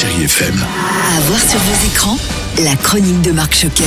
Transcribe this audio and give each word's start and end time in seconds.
Chérie 0.00 0.26
FM. 0.26 0.54
À 0.54 1.20
voir 1.22 1.40
sur 1.40 1.58
vos 1.58 1.86
écrans, 1.88 2.16
la 2.62 2.76
chronique 2.76 3.20
de 3.22 3.32
Marc 3.32 3.52
Choquet. 3.52 3.82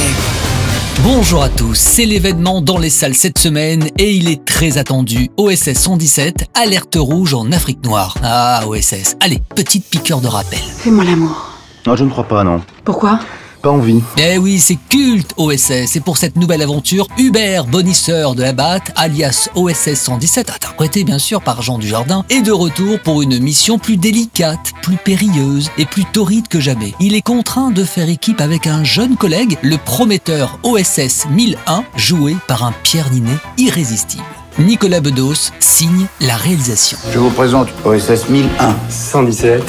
Bonjour 1.04 1.42
à 1.42 1.48
tous, 1.48 1.76
c'est 1.76 2.04
l'événement 2.04 2.60
dans 2.60 2.78
les 2.78 2.90
salles 2.90 3.16
cette 3.16 3.38
semaine 3.38 3.88
et 3.98 4.12
il 4.12 4.30
est 4.30 4.44
très 4.44 4.78
attendu. 4.78 5.30
OSS 5.38 5.72
117, 5.72 6.50
alerte 6.54 6.98
rouge 7.00 7.34
en 7.34 7.54
Afrique 7.54 7.86
noire. 7.86 8.18
Ah 8.24 8.64
OSS, 8.68 9.16
allez, 9.22 9.42
petite 9.56 9.86
piqûre 9.86 10.20
de 10.20 10.28
rappel. 10.28 10.60
Fais-moi 10.80 11.06
l'amour. 11.06 11.50
Non, 11.88 11.96
je 11.96 12.04
ne 12.04 12.10
crois 12.10 12.28
pas, 12.28 12.44
non. 12.44 12.62
Pourquoi? 12.84 13.22
Pas 13.62 13.70
envie. 13.70 14.02
Eh 14.18 14.38
oui, 14.38 14.60
c'est 14.60 14.78
culte 14.90 15.34
OSS 15.38 15.96
et 15.96 16.00
pour 16.00 16.18
cette 16.18 16.36
nouvelle 16.36 16.62
aventure, 16.62 17.08
Hubert 17.18 17.66
Bonisseur 17.66 18.34
de 18.34 18.42
la 18.42 18.54
Batte, 18.54 18.92
alias 18.96 19.50
OSS 19.56 19.94
117, 19.96 20.50
interprété 20.50 21.04
bien 21.04 21.20
sûr 21.20 21.42
par 21.42 21.62
Jean 21.62 21.78
Dujardin, 21.78 22.26
est 22.30 22.42
de 22.42 22.52
retour 22.52 23.00
pour 23.00 23.22
une 23.22 23.40
mission 23.40 23.78
plus 23.78 23.98
délicate, 23.98 24.72
plus 24.82 24.98
périlleuse 24.98 25.70
et 25.78 25.86
plus 25.86 26.06
torride 26.06 26.48
que 26.48 26.60
jamais. 26.60 26.94
Il 27.00 27.14
est 27.14 27.22
contraint 27.22 27.72
de 27.72 27.84
faire 27.84 28.10
équipe 28.10 28.42
avec 28.42 28.66
un 28.66 28.84
jeune 28.84 29.16
collègue, 29.16 29.58
le 29.62 29.78
prometteur 29.78 30.60
OSS 30.64 31.28
1001, 31.30 31.84
joué 31.96 32.36
par 32.48 32.64
un 32.64 32.74
Pierre 32.84 33.12
Ninet 33.12 33.38
irrésistible. 33.58 34.24
Nicolas 34.60 35.00
Bedos 35.00 35.52
signe 35.60 36.08
la 36.20 36.36
réalisation. 36.36 36.98
Je 37.12 37.20
vous 37.20 37.30
présente 37.30 37.70
OSS 37.86 38.30
1001. 38.30 38.76
117, 38.90 39.64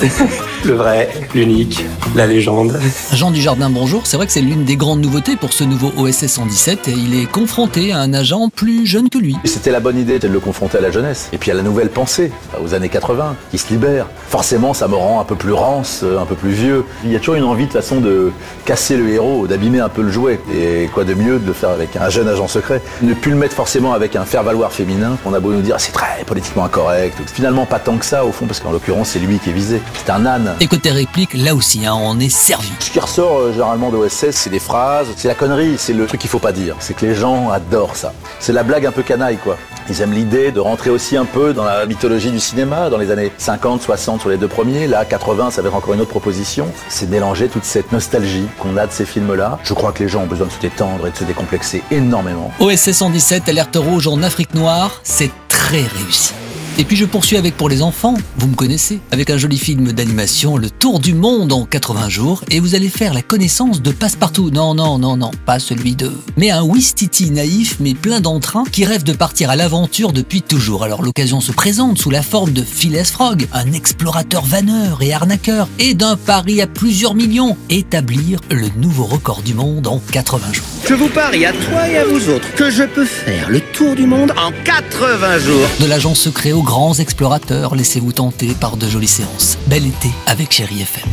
le 0.64 0.74
vrai, 0.74 1.08
l'unique, 1.34 1.84
la 2.14 2.26
légende. 2.26 2.78
Jean 3.12 3.30
Dujardin, 3.30 3.68
bonjour. 3.70 4.02
C'est 4.06 4.16
vrai 4.16 4.26
que 4.26 4.32
c'est 4.32 4.40
l'une 4.40 4.64
des 4.64 4.76
grandes 4.76 5.00
nouveautés 5.00 5.36
pour 5.36 5.52
ce 5.52 5.64
nouveau 5.64 5.92
OSS 5.96 6.26
117 6.26 6.88
et 6.88 6.92
il 6.92 7.20
est 7.20 7.26
confronté 7.26 7.92
à 7.92 7.98
un 7.98 8.14
agent 8.14 8.48
plus 8.48 8.86
jeune 8.86 9.08
que 9.08 9.18
lui. 9.18 9.34
C'était 9.44 9.72
la 9.72 9.80
bonne 9.80 9.98
idée 9.98 10.18
de 10.18 10.28
le 10.28 10.38
confronter 10.40 10.78
à 10.78 10.80
la 10.80 10.90
jeunesse. 10.90 11.28
Et 11.32 11.38
puis 11.38 11.50
à 11.50 11.54
la 11.54 11.62
nouvelle 11.62 11.88
pensée, 11.88 12.30
aux 12.64 12.74
années 12.74 12.88
80, 12.88 13.34
qui 13.50 13.58
se 13.58 13.68
libère. 13.70 14.06
Forcément, 14.28 14.72
ça 14.72 14.86
me 14.88 14.94
rend 14.94 15.20
un 15.20 15.24
peu 15.24 15.34
plus 15.34 15.52
rance, 15.52 16.00
euh, 16.04 16.20
un 16.20 16.26
peu 16.26 16.36
plus 16.36 16.50
vieux. 16.50 16.84
Il 17.04 17.10
y 17.10 17.16
a 17.16 17.18
toujours 17.18 17.34
une 17.34 17.44
envie 17.44 17.66
de 17.66 17.72
façon 17.72 18.00
de 18.00 18.30
casser 18.64 18.96
le 18.96 19.08
héros, 19.08 19.46
d'abîmer 19.46 19.80
un 19.80 19.88
peu 19.88 20.02
le 20.02 20.12
jouet. 20.12 20.38
Et 20.54 20.88
quoi 20.92 21.04
de 21.04 21.14
mieux 21.14 21.38
de 21.38 21.46
le 21.46 21.52
faire 21.54 21.70
avec 21.70 21.96
un 21.96 22.08
jeune 22.08 22.28
agent 22.28 22.48
secret? 22.48 22.80
Ne 23.02 23.14
plus 23.14 23.32
le 23.32 23.36
mettre 23.36 23.54
forcément 23.54 23.94
avec 23.94 24.14
un 24.16 24.24
faire-valoir 24.24 24.72
féminin. 24.72 25.16
On 25.26 25.34
a 25.34 25.40
beau 25.40 25.52
nous 25.52 25.62
dire, 25.62 25.76
c'est 25.78 25.92
très 25.92 26.24
politiquement 26.26 26.64
incorrect. 26.64 27.18
Finalement, 27.26 27.66
pas 27.66 27.80
tant 27.80 27.96
que 27.96 28.06
ça, 28.06 28.24
au 28.24 28.32
fond, 28.32 28.46
parce 28.46 28.60
qu'en 28.60 28.70
l'occurrence, 28.70 29.08
c'est 29.10 29.18
lui 29.18 29.38
qui 29.38 29.50
est 29.50 29.54
visé. 29.54 29.80
C'est 29.94 30.10
un 30.10 30.24
âne. 30.24 30.51
Et 30.60 30.66
côté 30.66 30.90
réplique, 30.90 31.34
là 31.34 31.54
aussi, 31.54 31.86
hein, 31.86 31.94
on 31.94 32.18
est 32.20 32.28
servi. 32.28 32.70
Ce 32.80 32.90
qui 32.90 33.00
ressort 33.00 33.38
euh, 33.38 33.52
généralement 33.52 33.90
d'OSS, 33.90 34.30
c'est 34.30 34.50
des 34.50 34.58
phrases, 34.58 35.08
c'est 35.16 35.28
la 35.28 35.34
connerie, 35.34 35.74
c'est 35.78 35.92
le 35.92 36.06
truc 36.06 36.20
qu'il 36.20 36.30
faut 36.30 36.38
pas 36.38 36.52
dire. 36.52 36.76
C'est 36.80 36.94
que 36.94 37.06
les 37.06 37.14
gens 37.14 37.50
adorent 37.50 37.96
ça. 37.96 38.12
C'est 38.40 38.52
la 38.52 38.62
blague 38.62 38.86
un 38.86 38.92
peu 38.92 39.02
canaille, 39.02 39.38
quoi. 39.38 39.56
Ils 39.88 40.00
aiment 40.00 40.12
l'idée 40.12 40.52
de 40.52 40.60
rentrer 40.60 40.90
aussi 40.90 41.16
un 41.16 41.24
peu 41.24 41.52
dans 41.52 41.64
la 41.64 41.86
mythologie 41.86 42.30
du 42.30 42.40
cinéma, 42.40 42.88
dans 42.90 42.98
les 42.98 43.10
années 43.10 43.32
50, 43.38 43.82
60 43.82 44.20
sur 44.20 44.30
les 44.30 44.36
deux 44.36 44.48
premiers. 44.48 44.86
Là, 44.86 45.04
80, 45.04 45.50
ça 45.50 45.62
va 45.62 45.68
être 45.68 45.74
encore 45.74 45.94
une 45.94 46.00
autre 46.00 46.10
proposition. 46.10 46.68
C'est 46.88 47.06
de 47.06 47.10
mélanger 47.10 47.48
toute 47.48 47.64
cette 47.64 47.92
nostalgie 47.92 48.46
qu'on 48.58 48.76
a 48.76 48.86
de 48.86 48.92
ces 48.92 49.04
films-là. 49.04 49.58
Je 49.64 49.74
crois 49.74 49.92
que 49.92 50.02
les 50.02 50.08
gens 50.08 50.22
ont 50.22 50.26
besoin 50.26 50.46
de 50.46 50.52
se 50.52 50.60
détendre 50.60 51.06
et 51.06 51.10
de 51.10 51.16
se 51.16 51.24
décomplexer 51.24 51.82
énormément. 51.90 52.52
OSS 52.60 52.92
117, 52.92 53.48
alerte 53.48 53.76
rouge 53.76 54.06
en 54.06 54.22
Afrique 54.22 54.54
noire, 54.54 55.00
c'est 55.02 55.30
très 55.48 55.82
réussi. 55.82 56.32
Et 56.78 56.84
puis 56.84 56.96
je 56.96 57.04
poursuis 57.04 57.36
avec 57.36 57.54
pour 57.56 57.68
les 57.68 57.82
enfants, 57.82 58.14
vous 58.38 58.46
me 58.46 58.54
connaissez, 58.54 59.00
avec 59.10 59.28
un 59.28 59.36
joli 59.36 59.58
film 59.58 59.92
d'animation, 59.92 60.56
Le 60.56 60.70
Tour 60.70 61.00
du 61.00 61.12
Monde 61.12 61.52
en 61.52 61.66
80 61.66 62.08
jours, 62.08 62.42
et 62.50 62.60
vous 62.60 62.74
allez 62.74 62.88
faire 62.88 63.12
la 63.12 63.20
connaissance 63.20 63.82
de 63.82 63.92
Passepartout. 63.92 64.50
Non, 64.50 64.74
non, 64.74 64.98
non, 64.98 65.18
non, 65.18 65.30
pas 65.44 65.58
celui 65.58 65.94
de... 65.96 66.10
Mais 66.38 66.50
un 66.50 66.62
Wistiti 66.62 67.30
naïf, 67.30 67.76
mais 67.78 67.92
plein 67.92 68.20
d'entrain, 68.20 68.64
qui 68.72 68.86
rêve 68.86 69.04
de 69.04 69.12
partir 69.12 69.50
à 69.50 69.56
l'aventure 69.56 70.14
depuis 70.14 70.40
toujours. 70.40 70.82
Alors 70.82 71.02
l'occasion 71.02 71.42
se 71.42 71.52
présente 71.52 71.98
sous 71.98 72.10
la 72.10 72.22
forme 72.22 72.52
de 72.52 72.62
Phileas 72.62 73.10
Frog, 73.12 73.46
un 73.52 73.70
explorateur 73.72 74.44
vanneur 74.44 75.02
et 75.02 75.12
arnaqueur, 75.12 75.68
et 75.78 75.92
d'un 75.92 76.16
pari 76.16 76.62
à 76.62 76.66
plusieurs 76.66 77.14
millions, 77.14 77.56
établir 77.68 78.40
le 78.50 78.68
nouveau 78.78 79.04
record 79.04 79.42
du 79.42 79.52
monde 79.52 79.86
en 79.86 80.00
80 80.10 80.52
jours. 80.54 80.71
Je 80.88 80.94
vous 80.94 81.08
parie 81.08 81.46
à 81.46 81.52
toi 81.52 81.88
et 81.88 81.96
à 81.98 82.04
vous 82.04 82.28
autres 82.28 82.52
que 82.54 82.70
je 82.70 82.82
peux 82.82 83.04
faire 83.04 83.48
le 83.48 83.60
tour 83.60 83.94
du 83.94 84.06
monde 84.06 84.32
en 84.36 84.50
80 84.64 85.38
jours. 85.38 85.68
De 85.80 85.86
l'agent 85.86 86.14
secret 86.14 86.52
aux 86.52 86.62
grands 86.62 86.94
explorateurs, 86.94 87.74
laissez-vous 87.74 88.12
tenter 88.12 88.54
par 88.54 88.76
de 88.76 88.88
jolies 88.88 89.06
séances. 89.06 89.58
Bel 89.68 89.86
été 89.86 90.10
avec 90.26 90.52
Chéri 90.52 90.82
FM. 90.82 91.08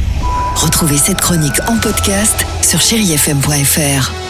Retrouvez 0.55 0.97
cette 0.97 1.21
chronique 1.21 1.59
en 1.67 1.77
podcast 1.77 2.45
sur 2.63 2.81
chérifm.fr. 2.81 4.28